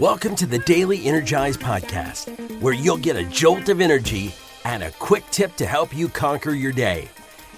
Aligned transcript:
Welcome 0.00 0.34
to 0.36 0.46
the 0.46 0.60
Daily 0.60 1.04
Energize 1.04 1.58
Podcast, 1.58 2.62
where 2.62 2.72
you'll 2.72 2.96
get 2.96 3.16
a 3.16 3.24
jolt 3.24 3.68
of 3.68 3.82
energy 3.82 4.34
and 4.64 4.82
a 4.82 4.92
quick 4.92 5.24
tip 5.30 5.54
to 5.56 5.66
help 5.66 5.94
you 5.94 6.08
conquer 6.08 6.52
your 6.52 6.72
day. 6.72 7.10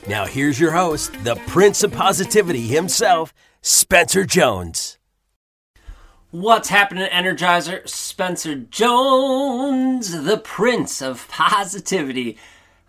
Now, 0.09 0.27
here's 0.27 0.59
your 0.59 0.73
host, 0.73 1.13
the 1.23 1.37
Prince 1.47 1.85
of 1.85 1.93
Positivity 1.93 2.63
himself, 2.63 3.33
Spencer 3.61 4.25
Jones. 4.25 4.99
What's 6.33 6.69
happening, 6.69 7.09
Energizer? 7.11 7.89
Spencer 7.89 8.57
Jones, 8.57 10.25
the 10.25 10.39
Prince 10.39 11.01
of 11.01 11.29
Positivity. 11.29 12.39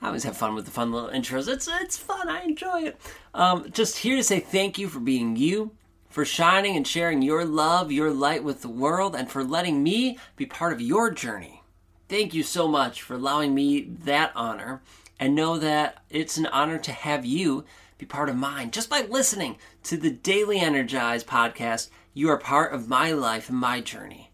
I 0.02 0.08
always 0.08 0.24
have 0.24 0.36
fun 0.36 0.56
with 0.56 0.66
the 0.66 0.72
fun 0.72 0.92
little 0.92 1.12
intros. 1.12 1.48
It's 1.48 1.70
it's 1.80 1.96
fun. 1.96 2.28
I 2.28 2.42
enjoy 2.42 2.86
it. 2.86 3.00
Um, 3.36 3.70
just 3.72 4.00
here 4.00 4.16
to 4.16 4.24
say 4.24 4.40
thank 4.40 4.80
you 4.80 4.88
for 4.88 5.00
being 5.00 5.36
you, 5.36 5.74
for 6.14 6.23
shining 6.23 6.77
and 6.77 6.88
sharing 6.88 7.23
your 7.23 7.43
love, 7.43 7.91
your 7.91 8.11
light 8.11 8.43
with 8.43 8.61
the 8.61 8.69
world, 8.69 9.15
and 9.15 9.32
for 9.32 9.43
letting 9.43 9.82
me 9.82 10.15
be 10.36 10.46
part 10.46 10.71
of 10.71 10.79
your 10.79 11.10
journey. 11.10 11.64
Thank 12.07 12.36
you 12.36 12.43
so 12.43 12.68
much 12.68 13.01
for 13.01 13.15
allowing 13.15 13.55
me 13.55 13.82
that 13.82 14.32
honor, 14.36 14.83
and 15.19 15.33
know 15.33 15.57
that 15.57 16.04
it's 16.11 16.38
an 16.38 16.46
honor 16.46 16.78
to 16.78 16.91
have 16.91 17.25
you 17.25 17.65
be 17.97 18.05
part 18.05 18.29
of 18.29 18.36
mine 18.36 18.69
just 18.69 18.91
by 18.91 19.02
listening 19.02 19.57
to 19.82 19.97
the 19.97 20.11
Daily 20.11 20.60
Energize 20.60 21.24
podcast 21.24 21.89
you 22.14 22.30
are 22.30 22.38
part 22.38 22.74
of 22.74 22.88
my 22.88 23.11
life 23.11 23.50
and 23.50 23.57
my 23.57 23.82
journey. 23.82 24.30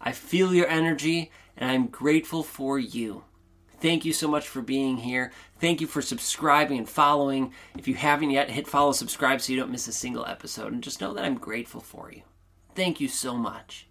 I 0.00 0.10
feel 0.10 0.52
your 0.52 0.66
energy 0.66 1.30
and 1.56 1.70
I'm 1.70 1.86
grateful 1.86 2.42
for 2.42 2.76
you. 2.76 3.22
Thank 3.80 4.04
you 4.04 4.12
so 4.12 4.28
much 4.28 4.46
for 4.46 4.60
being 4.60 4.98
here. 4.98 5.32
Thank 5.58 5.80
you 5.80 5.86
for 5.86 6.02
subscribing 6.02 6.78
and 6.78 6.88
following. 6.88 7.52
If 7.78 7.88
you 7.88 7.94
haven't 7.94 8.30
yet, 8.30 8.50
hit 8.50 8.66
follow, 8.66 8.92
subscribe 8.92 9.40
so 9.40 9.52
you 9.52 9.58
don't 9.58 9.70
miss 9.70 9.88
a 9.88 9.92
single 9.92 10.26
episode. 10.26 10.72
And 10.72 10.82
just 10.82 11.00
know 11.00 11.14
that 11.14 11.24
I'm 11.24 11.36
grateful 11.36 11.80
for 11.80 12.12
you. 12.12 12.22
Thank 12.74 13.00
you 13.00 13.08
so 13.08 13.36
much. 13.36 13.86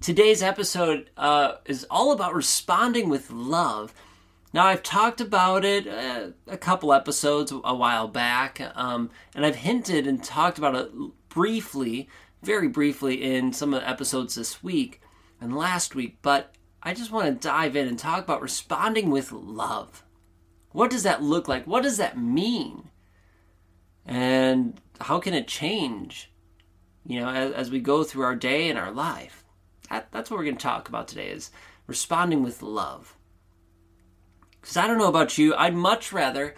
Today's 0.00 0.42
episode 0.42 1.10
uh, 1.16 1.56
is 1.64 1.86
all 1.90 2.12
about 2.12 2.34
responding 2.34 3.08
with 3.08 3.30
love. 3.30 3.94
Now, 4.54 4.66
I've 4.66 4.82
talked 4.82 5.20
about 5.20 5.64
it 5.64 5.86
uh, 5.86 6.30
a 6.46 6.58
couple 6.58 6.92
episodes 6.92 7.52
a 7.52 7.74
while 7.74 8.08
back, 8.08 8.60
um, 8.74 9.10
and 9.34 9.46
I've 9.46 9.56
hinted 9.56 10.06
and 10.06 10.22
talked 10.22 10.58
about 10.58 10.74
it 10.74 10.90
briefly, 11.28 12.08
very 12.42 12.68
briefly, 12.68 13.22
in 13.22 13.52
some 13.52 13.72
of 13.72 13.80
the 13.80 13.88
episodes 13.88 14.34
this 14.34 14.62
week 14.62 15.00
and 15.40 15.56
last 15.56 15.94
week, 15.94 16.18
but 16.20 16.54
I 16.82 16.94
just 16.94 17.12
want 17.12 17.26
to 17.26 17.48
dive 17.48 17.76
in 17.76 17.86
and 17.86 17.98
talk 17.98 18.24
about 18.24 18.42
responding 18.42 19.10
with 19.10 19.30
love. 19.30 20.02
What 20.72 20.90
does 20.90 21.04
that 21.04 21.22
look 21.22 21.46
like? 21.46 21.66
What 21.66 21.82
does 21.82 21.98
that 21.98 22.18
mean? 22.18 22.90
And 24.04 24.80
how 25.00 25.20
can 25.20 25.34
it 25.34 25.46
change, 25.46 26.32
you 27.06 27.20
know, 27.20 27.28
as, 27.28 27.52
as 27.52 27.70
we 27.70 27.78
go 27.78 28.02
through 28.02 28.24
our 28.24 28.34
day 28.34 28.68
and 28.68 28.78
our 28.78 28.90
life? 28.90 29.44
That, 29.90 30.10
that's 30.10 30.30
what 30.30 30.38
we're 30.38 30.44
going 30.44 30.56
to 30.56 30.62
talk 30.62 30.88
about 30.88 31.06
today 31.06 31.28
is 31.28 31.50
responding 31.86 32.42
with 32.42 32.62
love. 32.62 33.16
Because 34.60 34.76
I 34.76 34.86
don't 34.86 34.98
know 34.98 35.08
about 35.08 35.38
you, 35.38 35.54
I'd 35.54 35.74
much 35.74 36.12
rather 36.12 36.54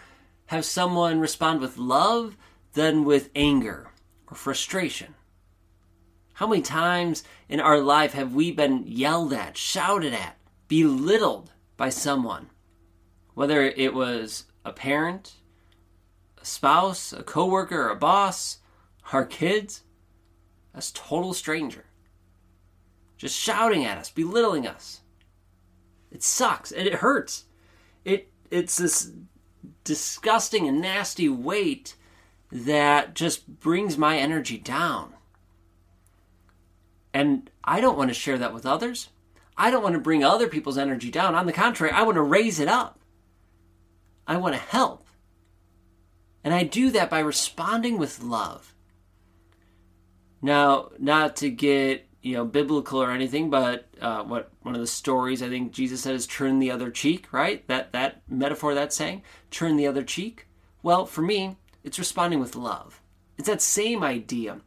have 0.46 0.64
someone 0.64 1.20
respond 1.20 1.60
with 1.60 1.76
love 1.76 2.36
than 2.74 3.04
with 3.04 3.30
anger 3.34 3.90
or 4.26 4.36
frustration? 4.36 5.14
How 6.34 6.48
many 6.48 6.62
times 6.62 7.22
in 7.48 7.60
our 7.60 7.78
life 7.78 8.12
have 8.12 8.34
we 8.34 8.50
been 8.50 8.84
yelled 8.86 9.32
at, 9.32 9.56
shouted 9.56 10.12
at, 10.12 10.36
belittled 10.66 11.52
by 11.76 11.90
someone? 11.90 12.50
Whether 13.34 13.62
it 13.62 13.94
was 13.94 14.44
a 14.64 14.72
parent, 14.72 15.34
a 16.40 16.44
spouse, 16.44 17.12
a 17.12 17.22
coworker, 17.22 17.88
a 17.88 17.94
boss, 17.94 18.58
our 19.12 19.24
kids, 19.24 19.82
a 20.74 20.82
total 20.92 21.34
stranger. 21.34 21.84
Just 23.16 23.38
shouting 23.38 23.84
at 23.84 23.98
us, 23.98 24.10
belittling 24.10 24.66
us. 24.66 25.02
It 26.10 26.22
sucks 26.22 26.72
and 26.72 26.86
it 26.86 26.94
hurts. 26.94 27.44
It 28.04 28.30
it's 28.50 28.76
this 28.76 29.12
disgusting 29.84 30.68
and 30.68 30.80
nasty 30.80 31.28
weight 31.28 31.94
that 32.50 33.14
just 33.14 33.60
brings 33.60 33.96
my 33.96 34.18
energy 34.18 34.58
down. 34.58 35.14
And 37.14 37.48
I 37.62 37.80
don't 37.80 37.96
want 37.96 38.10
to 38.10 38.14
share 38.14 38.36
that 38.38 38.52
with 38.52 38.66
others. 38.66 39.08
I 39.56 39.70
don't 39.70 39.84
want 39.84 39.94
to 39.94 40.00
bring 40.00 40.24
other 40.24 40.48
people's 40.48 40.76
energy 40.76 41.12
down. 41.12 41.36
On 41.36 41.46
the 41.46 41.52
contrary, 41.52 41.92
I 41.92 42.02
want 42.02 42.16
to 42.16 42.22
raise 42.22 42.58
it 42.58 42.68
up. 42.68 42.98
I 44.26 44.36
want 44.36 44.54
to 44.56 44.60
help. 44.60 45.06
And 46.42 46.52
I 46.52 46.64
do 46.64 46.90
that 46.90 47.08
by 47.08 47.20
responding 47.20 47.96
with 47.98 48.20
love. 48.20 48.74
Now, 50.42 50.90
not 50.98 51.36
to 51.36 51.50
get 51.50 52.06
you 52.20 52.34
know 52.34 52.44
biblical 52.44 53.00
or 53.00 53.12
anything, 53.12 53.48
but 53.48 53.86
uh, 54.00 54.24
what 54.24 54.50
one 54.62 54.74
of 54.74 54.80
the 54.80 54.86
stories 54.86 55.42
I 55.42 55.48
think 55.48 55.72
Jesus 55.72 56.02
said 56.02 56.14
is 56.14 56.26
turn 56.26 56.58
the 56.58 56.70
other 56.70 56.90
cheek, 56.90 57.32
right? 57.32 57.66
That 57.68 57.92
that 57.92 58.22
metaphor 58.28 58.74
that 58.74 58.92
saying, 58.92 59.22
turn 59.50 59.76
the 59.76 59.86
other 59.86 60.02
cheek. 60.02 60.46
Well, 60.82 61.06
for 61.06 61.22
me, 61.22 61.56
it's 61.82 61.98
responding 61.98 62.40
with 62.40 62.56
love. 62.56 63.00
It's 63.38 63.48
that 63.48 63.62
same 63.62 64.02
idea. 64.02 64.60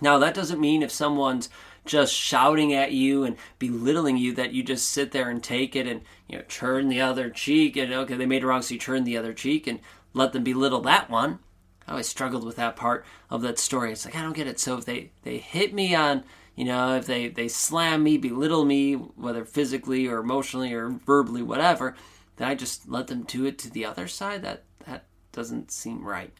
Now, 0.00 0.18
that 0.18 0.34
doesn't 0.34 0.60
mean 0.60 0.82
if 0.82 0.90
someone's 0.90 1.48
just 1.86 2.12
shouting 2.12 2.74
at 2.74 2.92
you 2.92 3.24
and 3.24 3.36
belittling 3.58 4.16
you 4.16 4.34
that 4.34 4.52
you 4.52 4.62
just 4.62 4.90
sit 4.90 5.12
there 5.12 5.30
and 5.30 5.42
take 5.42 5.76
it 5.76 5.86
and 5.86 6.02
you 6.28 6.36
know 6.36 6.44
turn 6.48 6.88
the 6.88 7.00
other 7.00 7.30
cheek 7.30 7.76
and 7.76 7.92
okay 7.92 8.16
they 8.16 8.26
made 8.26 8.42
it 8.42 8.46
wrong 8.46 8.60
so 8.60 8.74
you 8.74 8.80
turn 8.80 9.04
the 9.04 9.16
other 9.16 9.32
cheek 9.32 9.68
and 9.68 9.78
let 10.12 10.32
them 10.32 10.42
belittle 10.42 10.80
that 10.80 11.08
one. 11.08 11.38
I 11.86 11.92
always 11.92 12.08
struggled 12.08 12.44
with 12.44 12.56
that 12.56 12.74
part 12.74 13.04
of 13.30 13.42
that 13.42 13.58
story. 13.58 13.92
It's 13.92 14.04
like 14.04 14.16
i 14.16 14.22
don't 14.22 14.34
get 14.36 14.48
it. 14.48 14.58
So 14.58 14.76
if 14.76 14.84
they 14.84 15.10
they 15.22 15.38
hit 15.38 15.72
me 15.72 15.94
on 15.94 16.24
you 16.56 16.64
know 16.64 16.96
if 16.96 17.06
they 17.06 17.28
they 17.28 17.48
slam 17.48 18.02
me 18.02 18.18
belittle 18.18 18.64
me 18.64 18.94
whether 18.94 19.44
physically 19.44 20.06
or 20.06 20.18
emotionally 20.18 20.72
or 20.72 20.88
verbally 20.88 21.42
whatever 21.42 21.94
then 22.36 22.48
i 22.48 22.54
just 22.54 22.88
let 22.88 23.06
them 23.06 23.22
do 23.22 23.44
it 23.44 23.58
to 23.58 23.70
the 23.70 23.84
other 23.84 24.08
side? 24.08 24.42
That 24.42 24.64
that 24.86 25.04
doesn't 25.32 25.70
seem 25.70 26.04
right. 26.04 26.32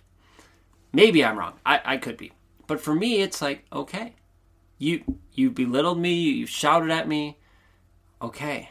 Maybe 0.93 1.25
I'm 1.25 1.39
wrong. 1.39 1.55
I, 1.65 1.81
I 1.85 1.97
could 1.99 2.17
be. 2.17 2.33
But 2.67 2.81
for 2.81 2.95
me, 2.95 3.21
it's 3.23 3.41
like, 3.43 3.65
okay, 3.73 4.15
you 4.79 5.19
you 5.33 5.51
belittled 5.51 5.99
me, 5.99 6.15
you 6.15 6.47
shouted 6.47 6.91
at 6.91 7.09
me. 7.09 7.39
Okay. 8.21 8.71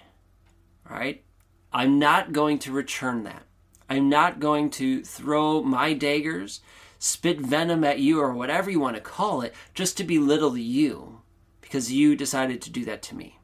right? 0.89 1.23
I'm 1.71 1.99
not 1.99 2.31
going 2.33 2.59
to 2.59 2.71
return 2.71 3.23
that. 3.23 3.43
I'm 3.89 4.09
not 4.09 4.39
going 4.39 4.69
to 4.71 5.03
throw 5.03 5.61
my 5.61 5.93
daggers, 5.93 6.61
spit 6.97 7.39
venom 7.39 7.83
at 7.83 7.99
you, 7.99 8.19
or 8.19 8.33
whatever 8.33 8.71
you 8.71 8.79
want 8.79 8.95
to 8.95 9.01
call 9.01 9.41
it, 9.41 9.53
just 9.73 9.97
to 9.97 10.03
belittle 10.03 10.57
you 10.57 11.21
because 11.61 11.91
you 11.91 12.15
decided 12.15 12.61
to 12.61 12.71
do 12.71 12.85
that 12.85 13.01
to 13.03 13.15
me. 13.15 13.39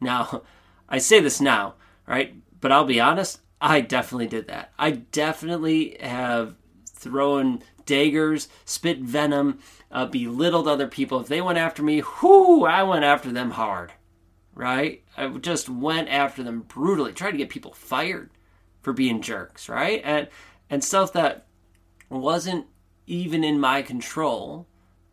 Now, 0.00 0.42
I 0.88 0.98
say 0.98 1.20
this 1.20 1.40
now, 1.40 1.74
right? 2.06 2.34
But 2.60 2.72
I'll 2.72 2.84
be 2.84 3.00
honest, 3.00 3.40
I 3.60 3.80
definitely 3.80 4.28
did 4.28 4.48
that. 4.48 4.72
I 4.78 4.90
definitely 4.92 5.96
have 6.00 6.54
thrown 6.92 7.62
daggers, 7.86 8.48
spit 8.64 8.98
venom, 8.98 9.60
uh, 9.90 10.06
belittled 10.06 10.68
other 10.68 10.88
people. 10.88 11.20
If 11.20 11.28
they 11.28 11.40
went 11.40 11.58
after 11.58 11.82
me, 11.82 12.00
whoo, 12.00 12.64
I 12.64 12.82
went 12.82 13.04
after 13.04 13.32
them 13.32 13.52
hard, 13.52 13.92
right? 14.54 15.02
I 15.16 15.28
just 15.28 15.68
went 15.68 16.08
after 16.08 16.42
them 16.42 16.62
brutally, 16.62 17.12
tried 17.12 17.32
to 17.32 17.38
get 17.38 17.48
people 17.48 17.72
fired 17.72 18.30
for 18.82 18.92
being 18.92 19.22
jerks, 19.22 19.68
right? 19.68 20.00
And 20.04 20.28
and 20.68 20.82
stuff 20.82 21.12
that 21.12 21.46
wasn't 22.08 22.66
even 23.06 23.44
in 23.44 23.60
my 23.60 23.82
control 23.82 24.66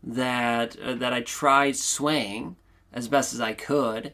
that 0.03 0.77
uh, 0.79 0.95
that 0.95 1.13
I 1.13 1.21
tried 1.21 1.75
swaying 1.75 2.57
as 2.91 3.07
best 3.07 3.33
as 3.33 3.41
I 3.41 3.53
could 3.53 4.13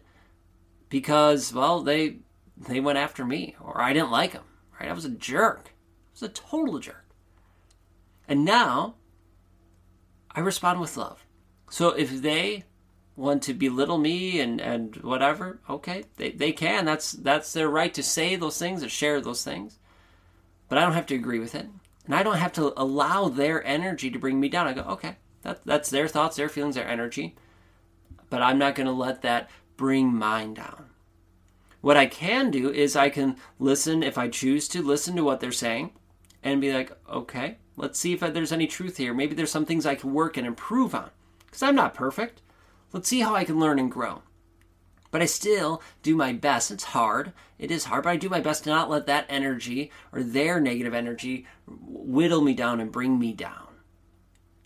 because 0.90 1.54
well 1.54 1.82
they 1.82 2.18
they 2.58 2.80
went 2.80 2.98
after 2.98 3.26
me 3.26 3.56
or 3.60 3.82
I 3.82 3.94
didn't 3.94 4.12
like 4.12 4.34
them, 4.34 4.46
right? 4.80 4.90
I 4.90 4.94
was 4.94 5.06
a 5.06 5.10
jerk. 5.10 5.70
I 5.70 6.12
was 6.14 6.24
a 6.24 6.30
total 6.30 6.80
jerk. 6.80 7.09
And 8.30 8.46
now 8.46 8.94
I 10.32 10.40
respond 10.40 10.80
with 10.80 10.96
love. 10.96 11.26
So 11.70 11.90
if 11.90 12.22
they 12.22 12.64
want 13.16 13.42
to 13.44 13.54
belittle 13.56 13.98
me 13.98 14.40
and, 14.40 14.62
and 14.62 14.96
whatever, 14.98 15.60
okay, 15.68 16.06
they, 16.18 16.32
they 16.32 16.52
can. 16.52 16.86
That's 16.86 17.12
that's 17.12 17.52
their 17.52 17.68
right 17.68 17.94
to 17.96 18.04
say 18.04 18.36
those 18.36 18.60
things 18.60 18.84
or 18.84 18.90
share 18.90 19.20
those 19.20 19.44
things. 19.44 19.80
But 20.70 20.78
I 20.78 20.82
don't 20.82 20.94
have 20.94 21.08
to 21.08 21.16
agree 21.16 21.40
with 21.40 21.56
it. 21.56 21.68
And 22.06 22.14
I 22.16 22.22
don't 22.22 22.38
have 22.38 22.54
to 22.54 22.72
allow 22.78 23.30
their 23.30 23.66
energy 23.66 24.12
to 24.12 24.20
bring 24.20 24.40
me 24.40 24.48
down. 24.48 24.68
I 24.68 24.74
go, 24.74 24.82
okay, 24.82 25.18
that, 25.42 25.66
that's 25.66 25.90
their 25.90 26.08
thoughts, 26.08 26.38
their 26.38 26.50
feelings, 26.50 26.76
their 26.76 26.88
energy. 26.88 27.36
But 28.30 28.44
I'm 28.44 28.60
not 28.60 28.76
going 28.76 28.88
to 28.88 28.94
let 28.94 29.24
that 29.24 29.50
bring 29.76 30.14
mine 30.14 30.54
down. 30.54 30.86
What 31.82 31.98
I 31.98 32.06
can 32.06 32.52
do 32.52 32.72
is 32.72 32.96
I 32.96 33.10
can 33.10 33.38
listen, 33.58 34.04
if 34.04 34.18
I 34.18 34.28
choose 34.28 34.68
to 34.70 34.84
listen 34.84 35.16
to 35.16 35.24
what 35.24 35.40
they're 35.40 35.52
saying, 35.52 35.92
and 36.44 36.62
be 36.62 36.74
like, 36.74 36.92
okay, 37.10 37.58
Let's 37.80 37.98
see 37.98 38.12
if 38.12 38.20
there's 38.20 38.52
any 38.52 38.68
truth 38.68 38.98
here. 38.98 39.14
Maybe 39.14 39.34
there's 39.34 39.52
some 39.52 39.66
things 39.66 39.86
I 39.86 39.96
can 39.96 40.14
work 40.14 40.36
and 40.36 40.46
improve 40.46 40.94
on. 40.94 41.12
Because 41.46 41.64
I'm 41.64 41.76
not 41.76 41.94
perfect. 41.94 42.42
Let's 42.92 43.08
see 43.08 43.22
how 43.22 43.36
I 43.36 43.46
can 43.46 43.58
learn 43.58 43.80
and 43.80 43.90
grow. 43.90 44.22
But 45.12 45.22
I 45.22 45.26
still 45.26 45.82
do 46.04 46.14
my 46.14 46.34
best. 46.34 46.72
It's 46.72 46.84
hard. 46.84 47.32
It 47.58 47.72
is 47.72 47.86
hard, 47.86 48.04
but 48.04 48.10
I 48.10 48.18
do 48.18 48.28
my 48.28 48.42
best 48.42 48.66
to 48.66 48.70
not 48.70 48.90
let 48.90 49.06
that 49.06 49.28
energy 49.30 49.92
or 50.12 50.22
their 50.22 50.60
negative 50.60 50.94
energy 50.94 51.48
whittle 51.68 52.42
me 52.42 52.54
down 52.54 52.82
and 52.82 52.92
bring 52.92 53.18
me 53.18 53.32
down. 53.32 53.68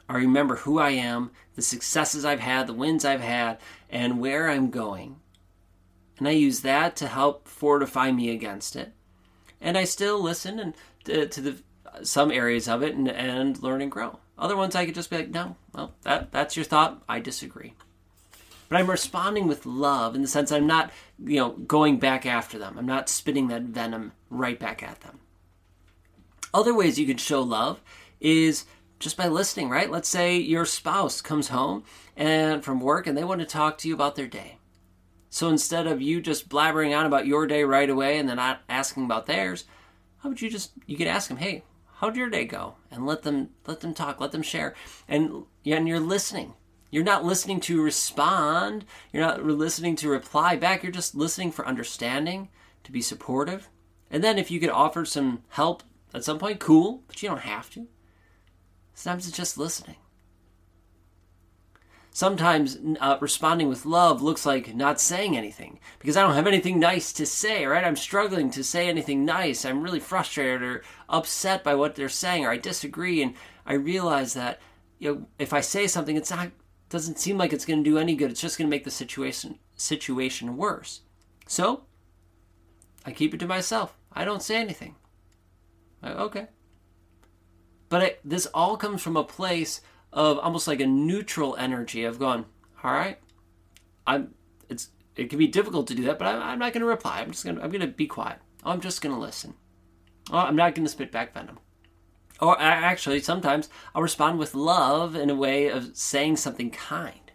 I 0.09 0.15
remember 0.15 0.55
who 0.55 0.79
I 0.79 0.89
am, 0.89 1.29
the 1.55 1.61
successes 1.61 2.25
I've 2.25 2.39
had, 2.39 2.65
the 2.65 2.73
wins 2.73 3.05
I've 3.05 3.21
had, 3.21 3.59
and 3.91 4.19
where 4.19 4.49
I'm 4.49 4.71
going. 4.71 5.17
And 6.17 6.27
I 6.27 6.31
use 6.31 6.61
that 6.61 6.95
to 6.97 7.07
help 7.07 7.47
fortify 7.47 8.11
me 8.11 8.31
against 8.31 8.75
it. 8.75 8.91
And 9.61 9.77
I 9.77 9.83
still 9.83 10.19
listen 10.19 10.59
and 10.59 10.73
to, 11.05 11.27
to 11.27 11.41
the 11.41 11.57
some 12.01 12.31
areas 12.31 12.67
of 12.67 12.81
it 12.83 12.95
and, 12.95 13.09
and 13.09 13.61
learn 13.61 13.81
and 13.81 13.91
grow. 13.91 14.19
Other 14.37 14.57
ones 14.57 14.75
I 14.75 14.85
could 14.85 14.95
just 14.95 15.09
be 15.09 15.17
like, 15.17 15.29
no, 15.29 15.55
well, 15.73 15.93
that 16.03 16.31
that's 16.31 16.55
your 16.55 16.65
thought. 16.65 17.03
I 17.07 17.19
disagree. 17.19 17.73
But 18.69 18.79
I'm 18.79 18.89
responding 18.89 19.47
with 19.47 19.65
love 19.65 20.15
in 20.15 20.21
the 20.21 20.27
sense 20.27 20.51
I'm 20.51 20.65
not, 20.65 20.91
you 21.23 21.37
know, 21.37 21.51
going 21.51 21.99
back 21.99 22.25
after 22.25 22.57
them. 22.57 22.77
I'm 22.77 22.87
not 22.87 23.09
spitting 23.09 23.47
that 23.49 23.63
venom 23.63 24.13
right 24.29 24.59
back 24.59 24.81
at 24.81 25.01
them. 25.01 25.19
Other 26.53 26.73
ways 26.73 26.97
you 26.97 27.05
can 27.05 27.17
show 27.17 27.41
love 27.41 27.81
is 28.19 28.65
just 28.99 29.17
by 29.17 29.27
listening, 29.27 29.69
right? 29.69 29.91
Let's 29.91 30.09
say 30.09 30.37
your 30.37 30.65
spouse 30.65 31.21
comes 31.21 31.49
home 31.49 31.83
and 32.15 32.63
from 32.63 32.79
work 32.79 33.05
and 33.05 33.17
they 33.17 33.23
want 33.23 33.41
to 33.41 33.45
talk 33.45 33.77
to 33.79 33.87
you 33.87 33.93
about 33.93 34.15
their 34.15 34.27
day. 34.27 34.57
So 35.29 35.49
instead 35.49 35.87
of 35.87 36.01
you 36.01 36.21
just 36.21 36.47
blabbering 36.47 36.97
on 36.97 37.05
about 37.05 37.27
your 37.27 37.47
day 37.47 37.63
right 37.63 37.89
away 37.89 38.17
and 38.17 38.29
then 38.29 38.37
not 38.37 38.61
asking 38.69 39.05
about 39.05 39.25
theirs, 39.25 39.65
how 40.19 40.29
would 40.29 40.41
you 40.41 40.49
just 40.49 40.71
you 40.85 40.95
could 40.95 41.07
ask 41.07 41.27
them, 41.27 41.37
"Hey, 41.37 41.63
how'd 41.95 42.15
your 42.15 42.29
day 42.29 42.45
go?" 42.45 42.75
and 42.91 43.05
let 43.05 43.23
them 43.23 43.49
let 43.65 43.81
them 43.81 43.93
talk, 43.93 44.19
let 44.19 44.31
them 44.31 44.41
share, 44.41 44.75
and 45.07 45.45
and 45.65 45.87
you're 45.87 45.99
listening. 45.99 46.53
You're 46.91 47.03
not 47.03 47.25
listening 47.25 47.59
to 47.61 47.81
respond. 47.81 48.85
You're 49.11 49.25
not 49.25 49.43
listening 49.43 49.95
to 49.97 50.09
reply 50.09 50.55
back. 50.55 50.83
You're 50.83 50.91
just 50.91 51.15
listening 51.15 51.51
for 51.51 51.65
understanding, 51.67 52.49
to 52.83 52.91
be 52.91 53.01
supportive, 53.01 53.69
and 54.11 54.23
then 54.23 54.37
if 54.37 54.51
you 54.51 54.59
could 54.59 54.69
offer 54.69 55.05
some 55.05 55.43
help 55.49 55.83
at 56.13 56.23
some 56.23 56.37
point, 56.37 56.59
cool, 56.59 57.03
but 57.07 57.21
you 57.23 57.29
don't 57.29 57.39
have 57.39 57.69
to. 57.71 57.87
Sometimes 58.93 59.27
it's 59.27 59.37
just 59.37 59.57
listening. 59.57 59.95
Sometimes 62.15 62.77
uh, 62.99 63.17
responding 63.19 63.67
with 63.67 63.87
love 63.87 64.21
looks 64.21 64.45
like 64.45 64.75
not 64.75 65.01
saying 65.01 65.35
anything 65.35 65.79
because 65.97 66.15
I 66.15 66.21
don't 66.21 66.35
have 66.35 66.45
anything 66.45 66.79
nice 66.79 67.11
to 67.13 67.25
say, 67.25 67.65
right? 67.65 67.83
I'm 67.83 67.95
struggling 67.95 68.51
to 68.51 68.63
say 68.63 68.87
anything 68.87 69.25
nice. 69.25 69.65
I'm 69.65 69.81
really 69.81 69.99
frustrated 69.99 70.61
or 70.61 70.83
upset 71.09 71.63
by 71.63 71.73
what 71.73 71.95
they're 71.95 72.09
saying, 72.09 72.45
or 72.45 72.51
I 72.51 72.57
disagree, 72.57 73.23
and 73.23 73.33
I 73.65 73.73
realize 73.73 74.35
that 74.35 74.61
you 74.99 75.11
know 75.11 75.27
if 75.39 75.53
I 75.53 75.61
say 75.61 75.87
something, 75.87 76.15
it's 76.15 76.29
not 76.29 76.51
doesn't 76.89 77.17
seem 77.17 77.39
like 77.39 77.51
it's 77.51 77.65
going 77.65 77.83
to 77.83 77.89
do 77.89 77.97
any 77.97 78.15
good. 78.15 78.29
It's 78.29 78.41
just 78.41 78.59
going 78.59 78.67
to 78.67 78.75
make 78.75 78.83
the 78.83 78.91
situation 78.91 79.57
situation 79.75 80.55
worse. 80.55 81.01
So 81.47 81.85
I 83.07 83.11
keep 83.11 83.33
it 83.33 83.39
to 83.39 83.47
myself. 83.47 83.97
I 84.13 84.23
don't 84.23 84.43
say 84.43 84.57
anything. 84.57 84.95
okay, 86.03 86.45
but 87.89 88.03
it, 88.03 88.19
this 88.23 88.45
all 88.53 88.77
comes 88.77 89.01
from 89.01 89.17
a 89.17 89.23
place 89.23 89.81
of 90.13 90.37
almost 90.39 90.67
like 90.67 90.79
a 90.79 90.87
neutral 90.87 91.55
energy 91.57 92.03
of 92.05 92.19
going, 92.19 92.45
all 92.83 92.91
right, 92.91 93.17
I'm. 94.07 94.33
It's 94.69 94.89
it 95.15 95.29
can 95.29 95.39
be 95.39 95.47
difficult 95.47 95.87
to 95.87 95.95
do 95.95 96.03
that, 96.03 96.19
but 96.19 96.27
I'm, 96.27 96.41
I'm 96.41 96.59
not 96.59 96.73
going 96.73 96.81
to 96.81 96.87
reply. 96.87 97.19
I'm 97.19 97.31
just 97.31 97.43
going 97.43 97.57
to 97.57 97.63
I'm 97.63 97.69
going 97.69 97.81
to 97.81 97.87
be 97.87 98.07
quiet. 98.07 98.39
I'm 98.63 98.81
just 98.81 99.01
going 99.01 99.13
to 99.13 99.21
listen. 99.21 99.55
Oh, 100.31 100.37
I'm 100.37 100.55
not 100.55 100.75
going 100.75 100.85
to 100.85 100.91
spit 100.91 101.11
back 101.11 101.33
venom. 101.33 101.59
Or 102.39 102.59
I, 102.59 102.71
actually, 102.71 103.19
sometimes 103.19 103.69
I'll 103.93 104.01
respond 104.01 104.39
with 104.39 104.55
love 104.55 105.15
in 105.15 105.29
a 105.29 105.35
way 105.35 105.67
of 105.67 105.95
saying 105.95 106.37
something 106.37 106.71
kind. 106.71 107.31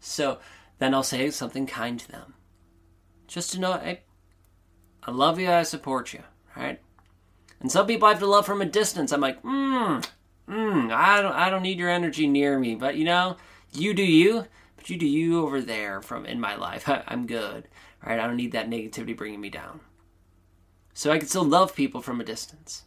So 0.00 0.38
then 0.78 0.94
I'll 0.94 1.02
say 1.02 1.30
something 1.30 1.66
kind 1.66 1.98
to 2.00 2.10
them. 2.10 2.34
Just 3.26 3.52
to 3.52 3.60
know, 3.60 3.78
hey, 3.78 4.02
I 5.04 5.10
love 5.10 5.38
you, 5.38 5.50
I 5.50 5.62
support 5.62 6.12
you, 6.12 6.20
right? 6.56 6.80
And 7.60 7.70
some 7.70 7.86
people 7.86 8.06
I 8.06 8.10
have 8.10 8.20
to 8.20 8.26
love 8.26 8.44
from 8.44 8.60
a 8.60 8.66
distance. 8.66 9.12
I'm 9.12 9.20
like, 9.20 9.40
hmm, 9.40 10.00
hmm, 10.48 10.88
I 10.92 11.22
don't, 11.22 11.34
I 11.34 11.50
don't 11.50 11.62
need 11.62 11.78
your 11.78 11.90
energy 11.90 12.26
near 12.26 12.58
me. 12.58 12.74
But 12.74 12.96
you 12.96 13.04
know, 13.04 13.36
you 13.72 13.94
do 13.94 14.04
you, 14.04 14.46
but 14.76 14.90
you 14.90 14.96
do 14.96 15.06
you 15.06 15.42
over 15.42 15.60
there 15.60 16.02
from 16.02 16.26
in 16.26 16.40
my 16.40 16.56
life. 16.56 16.88
I, 16.88 17.02
I'm 17.06 17.26
good, 17.26 17.68
right? 18.04 18.18
I 18.18 18.26
don't 18.26 18.36
need 18.36 18.52
that 18.52 18.70
negativity 18.70 19.16
bringing 19.16 19.40
me 19.40 19.50
down. 19.50 19.80
So 20.94 21.10
I 21.10 21.18
can 21.18 21.28
still 21.28 21.44
love 21.44 21.74
people 21.74 22.02
from 22.02 22.20
a 22.20 22.24
distance. 22.24 22.84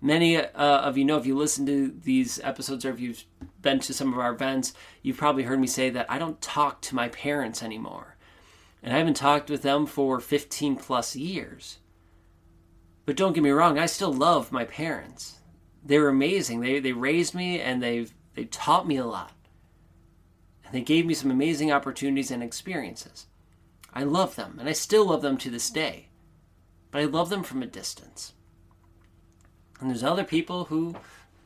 Many 0.00 0.36
uh, 0.36 0.46
of 0.54 0.98
you 0.98 1.04
know, 1.04 1.16
if 1.16 1.26
you 1.26 1.36
listen 1.36 1.66
to 1.66 1.88
these 1.88 2.38
episodes 2.44 2.84
or 2.84 2.90
if 2.90 3.00
you've 3.00 3.24
been 3.62 3.80
to 3.80 3.94
some 3.94 4.12
of 4.12 4.18
our 4.18 4.32
events, 4.32 4.72
you've 5.02 5.16
probably 5.16 5.44
heard 5.44 5.58
me 5.58 5.66
say 5.66 5.90
that 5.90 6.06
I 6.08 6.18
don't 6.18 6.40
talk 6.40 6.82
to 6.82 6.94
my 6.94 7.08
parents 7.08 7.62
anymore. 7.62 8.16
And 8.82 8.94
I 8.94 8.98
haven't 8.98 9.14
talked 9.14 9.50
with 9.50 9.62
them 9.62 9.86
for 9.86 10.20
15 10.20 10.76
plus 10.76 11.16
years. 11.16 11.78
But 13.06 13.16
don't 13.16 13.32
get 13.32 13.42
me 13.42 13.50
wrong, 13.50 13.78
I 13.78 13.86
still 13.86 14.12
love 14.12 14.52
my 14.52 14.64
parents. 14.64 15.40
They 15.86 15.98
were 15.98 16.08
amazing. 16.08 16.60
They 16.60 16.80
they 16.80 16.92
raised 16.92 17.34
me 17.34 17.60
and 17.60 17.82
they've 17.82 18.12
they 18.34 18.44
taught 18.44 18.88
me 18.88 18.96
a 18.96 19.06
lot. 19.06 19.32
And 20.64 20.74
they 20.74 20.80
gave 20.80 21.06
me 21.06 21.14
some 21.14 21.30
amazing 21.30 21.70
opportunities 21.70 22.32
and 22.32 22.42
experiences. 22.42 23.26
I 23.94 24.02
love 24.02 24.34
them, 24.34 24.56
and 24.58 24.68
I 24.68 24.72
still 24.72 25.06
love 25.06 25.22
them 25.22 25.38
to 25.38 25.50
this 25.50 25.70
day. 25.70 26.08
But 26.90 27.02
I 27.02 27.04
love 27.04 27.30
them 27.30 27.44
from 27.44 27.62
a 27.62 27.66
distance. 27.66 28.34
And 29.80 29.88
there's 29.88 30.02
other 30.02 30.24
people 30.24 30.64
who 30.64 30.96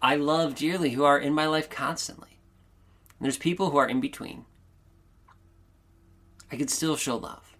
I 0.00 0.16
love 0.16 0.54
dearly 0.54 0.90
who 0.90 1.04
are 1.04 1.18
in 1.18 1.34
my 1.34 1.46
life 1.46 1.68
constantly. 1.68 2.38
And 3.18 3.26
there's 3.26 3.36
people 3.36 3.70
who 3.70 3.76
are 3.76 3.88
in 3.88 4.00
between. 4.00 4.46
I 6.50 6.56
can 6.56 6.68
still 6.68 6.96
show 6.96 7.16
love. 7.16 7.56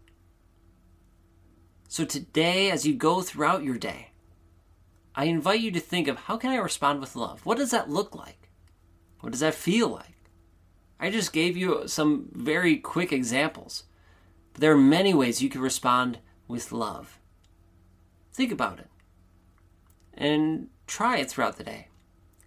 So 1.88 2.04
today, 2.04 2.70
as 2.70 2.86
you 2.86 2.94
go 2.94 3.20
throughout 3.20 3.64
your 3.64 3.76
day, 3.76 4.09
I 5.20 5.24
invite 5.24 5.60
you 5.60 5.70
to 5.72 5.80
think 5.80 6.08
of 6.08 6.16
how 6.16 6.38
can 6.38 6.50
I 6.50 6.56
respond 6.56 6.98
with 6.98 7.14
love? 7.14 7.44
What 7.44 7.58
does 7.58 7.72
that 7.72 7.90
look 7.90 8.14
like? 8.14 8.48
What 9.20 9.32
does 9.32 9.40
that 9.40 9.52
feel 9.52 9.86
like? 9.86 10.14
I 10.98 11.10
just 11.10 11.34
gave 11.34 11.58
you 11.58 11.86
some 11.88 12.30
very 12.32 12.78
quick 12.78 13.12
examples. 13.12 13.82
But 14.54 14.62
there 14.62 14.72
are 14.72 14.78
many 14.78 15.12
ways 15.12 15.42
you 15.42 15.50
can 15.50 15.60
respond 15.60 16.20
with 16.48 16.72
love. 16.72 17.18
Think 18.32 18.50
about 18.50 18.78
it. 18.78 18.88
And 20.14 20.68
try 20.86 21.18
it 21.18 21.30
throughout 21.30 21.58
the 21.58 21.64
day. 21.64 21.88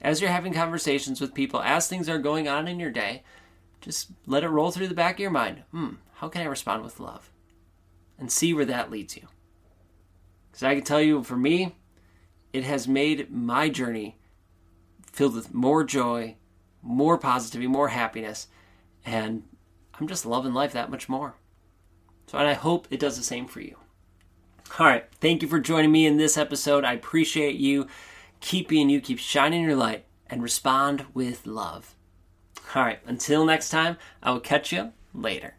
As 0.02 0.20
you're 0.20 0.32
having 0.32 0.52
conversations 0.52 1.22
with 1.22 1.36
people, 1.36 1.62
as 1.62 1.88
things 1.88 2.10
are 2.10 2.18
going 2.18 2.48
on 2.48 2.68
in 2.68 2.80
your 2.80 2.90
day, 2.90 3.22
just 3.82 4.08
let 4.26 4.44
it 4.44 4.50
roll 4.50 4.72
through 4.72 4.88
the 4.88 4.96
back 4.96 5.18
of 5.18 5.20
your 5.20 5.30
mind. 5.30 5.62
Hmm, 5.70 5.98
how 6.14 6.28
can 6.28 6.42
I 6.42 6.46
respond 6.46 6.84
with 6.84 7.00
love? 7.00 7.30
And 8.18 8.32
see 8.32 8.52
where 8.52 8.66
that 8.66 8.90
leads 8.90 9.16
you. 9.16 9.28
Because 10.50 10.64
I 10.64 10.74
can 10.74 10.84
tell 10.84 11.02
you, 11.02 11.22
for 11.22 11.38
me, 11.38 11.76
it 12.54 12.64
has 12.64 12.88
made 12.88 13.32
my 13.32 13.68
journey 13.68 14.18
filled 15.12 15.36
with 15.36 15.54
more 15.54 15.84
joy, 15.84 16.36
more 16.82 17.18
positivity, 17.18 17.68
more 17.68 17.90
happiness, 17.90 18.48
and 19.06 19.44
I'm 20.00 20.08
just 20.08 20.26
loving 20.26 20.54
life 20.54 20.74
that 20.74 20.90
much 20.90 21.10
more. 21.10 21.36
So, 22.28 22.38
and 22.38 22.48
I 22.48 22.54
hope 22.54 22.88
it 22.90 23.00
does 23.00 23.18
the 23.18 23.24
same 23.24 23.48
for 23.48 23.60
you. 23.60 23.76
All 24.80 24.88
right, 24.88 25.06
thank 25.20 25.42
you 25.42 25.48
for 25.48 25.60
joining 25.60 25.92
me 25.92 26.06
in 26.06 26.18
this 26.18 26.38
episode. 26.38 26.86
I 26.86 26.94
appreciate 26.94 27.56
you. 27.56 27.88
Keep 28.40 28.70
being 28.70 28.90
you, 28.90 29.02
keep 29.02 29.20
shining 29.20 29.62
your 29.62 29.76
light, 29.76 30.06
and 30.28 30.42
respond 30.42 31.06
with 31.14 31.46
love. 31.46 31.96
All 32.76 32.82
right, 32.82 33.00
until 33.06 33.46
next 33.46 33.70
time, 33.70 33.98
I 34.22 34.32
will 34.32 34.40
catch 34.40 34.72
you 34.72 34.94
later. 35.14 35.56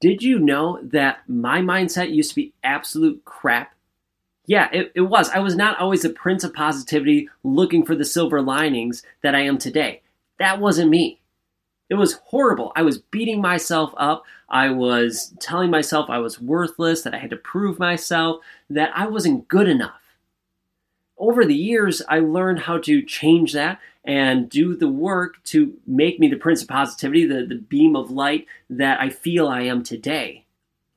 Did 0.00 0.22
you 0.22 0.38
know 0.38 0.80
that 0.82 1.28
my 1.28 1.60
mindset 1.60 2.12
used 2.12 2.30
to 2.30 2.36
be 2.36 2.54
absolute 2.64 3.24
crap? 3.24 3.74
Yeah, 4.46 4.68
it, 4.72 4.92
it 4.94 5.02
was. 5.02 5.28
I 5.30 5.38
was 5.38 5.54
not 5.54 5.78
always 5.78 6.02
the 6.02 6.10
prince 6.10 6.42
of 6.44 6.52
positivity 6.52 7.28
looking 7.44 7.84
for 7.84 7.94
the 7.94 8.04
silver 8.04 8.42
linings 8.42 9.02
that 9.22 9.34
I 9.34 9.40
am 9.40 9.58
today. 9.58 10.02
That 10.38 10.60
wasn't 10.60 10.90
me. 10.90 11.20
It 11.88 11.94
was 11.94 12.20
horrible. 12.24 12.72
I 12.74 12.82
was 12.82 12.98
beating 12.98 13.40
myself 13.40 13.92
up. 13.96 14.24
I 14.48 14.70
was 14.70 15.34
telling 15.40 15.70
myself 15.70 16.08
I 16.08 16.18
was 16.18 16.40
worthless, 16.40 17.02
that 17.02 17.14
I 17.14 17.18
had 17.18 17.30
to 17.30 17.36
prove 17.36 17.78
myself, 17.78 18.40
that 18.70 18.90
I 18.96 19.06
wasn't 19.06 19.46
good 19.46 19.68
enough. 19.68 20.00
Over 21.18 21.44
the 21.44 21.54
years, 21.54 22.02
I 22.08 22.18
learned 22.18 22.60
how 22.60 22.78
to 22.78 23.02
change 23.02 23.52
that 23.52 23.78
and 24.04 24.48
do 24.48 24.74
the 24.74 24.88
work 24.88 25.42
to 25.44 25.74
make 25.86 26.18
me 26.18 26.28
the 26.28 26.36
Prince 26.36 26.62
of 26.62 26.68
Positivity, 26.68 27.26
the, 27.26 27.44
the 27.46 27.56
beam 27.56 27.94
of 27.94 28.10
light 28.10 28.46
that 28.70 29.00
I 29.00 29.10
feel 29.10 29.46
I 29.46 29.62
am 29.62 29.84
today. 29.84 30.46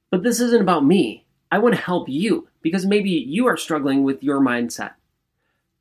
But 0.09 0.23
this 0.23 0.39
isn't 0.39 0.61
about 0.61 0.85
me. 0.85 1.24
I 1.51 1.59
want 1.59 1.75
to 1.75 1.81
help 1.81 2.09
you 2.09 2.47
because 2.61 2.85
maybe 2.85 3.11
you 3.11 3.47
are 3.47 3.57
struggling 3.57 4.03
with 4.03 4.23
your 4.23 4.39
mindset. 4.39 4.93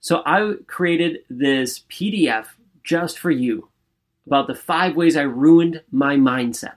So 0.00 0.22
I 0.26 0.54
created 0.66 1.20
this 1.30 1.80
PDF 1.90 2.46
just 2.82 3.18
for 3.18 3.30
you 3.30 3.68
about 4.26 4.46
the 4.46 4.54
five 4.54 4.96
ways 4.96 5.16
I 5.16 5.22
ruined 5.22 5.82
my 5.90 6.16
mindset. 6.16 6.74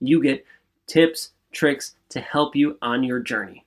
you 0.00 0.22
get 0.22 0.44
tips, 0.86 1.30
tricks 1.52 1.94
to 2.10 2.20
help 2.20 2.56
you 2.56 2.78
on 2.82 3.04
your 3.04 3.20
journey. 3.20 3.64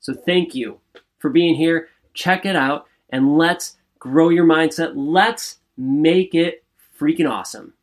So 0.00 0.14
thank 0.14 0.54
you 0.54 0.80
for 1.18 1.30
being 1.30 1.54
here. 1.54 1.88
Check 2.14 2.46
it 2.46 2.56
out 2.56 2.86
and 3.10 3.36
let's 3.36 3.76
grow 3.98 4.28
your 4.28 4.46
mindset. 4.46 4.92
Let's 4.94 5.58
make 5.76 6.34
it 6.34 6.64
freaking 6.98 7.30
awesome. 7.30 7.74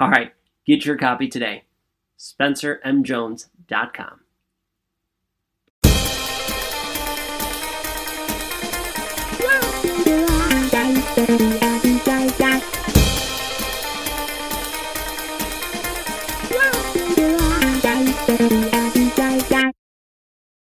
All 0.00 0.10
right, 0.10 0.32
get 0.66 0.84
your 0.84 0.96
copy 0.96 1.28
today. 1.28 1.64
SpencerMJones.com. 2.18 4.20